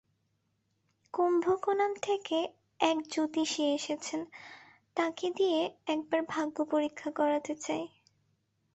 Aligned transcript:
কুম্ভকোনাম 1.13 1.91
থেকে 2.01 2.37
এক 2.79 2.97
জ্যোতিষী 3.11 3.63
এসেছেন 3.73 4.21
তাঁকে 4.97 5.27
দিয়ে 5.35 5.59
একবার 5.87 6.21
ভাগ্যপরীক্ষা 6.29 7.09
করাতে 7.11 7.53
চাই। 7.61 7.83